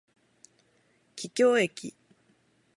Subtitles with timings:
[1.15, 1.93] 桔梗駅